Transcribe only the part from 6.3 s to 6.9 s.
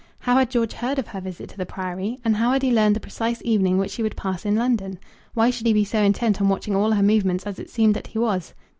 on watching